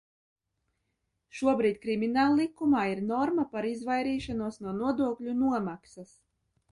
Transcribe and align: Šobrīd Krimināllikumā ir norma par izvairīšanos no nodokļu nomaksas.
Šobrīd 1.39 1.75
Krimināllikumā 1.83 2.85
ir 2.93 3.01
norma 3.09 3.45
par 3.51 3.67
izvairīšanos 3.73 4.57
no 4.65 4.73
nodokļu 4.79 5.37
nomaksas. 5.43 6.15